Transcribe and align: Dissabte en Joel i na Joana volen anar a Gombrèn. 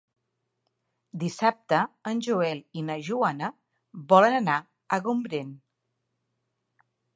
Dissabte 1.23 1.81
en 2.13 2.23
Joel 2.29 2.63
i 2.81 2.83
na 2.89 2.97
Joana 3.09 3.51
volen 4.15 4.41
anar 4.41 4.57
a 4.61 5.01
Gombrèn. 5.11 5.55